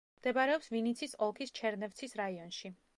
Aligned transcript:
მდებარეობს 0.19 0.69
ვინიცის 0.77 1.13
ოლქის 1.27 1.55
ჩერნევცის 1.61 2.21
რაიონში. 2.25 2.79